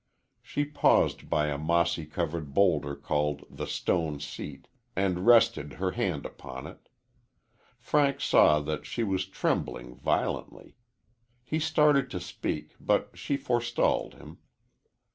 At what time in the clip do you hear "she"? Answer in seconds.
0.41-0.65, 8.87-9.03, 13.13-13.37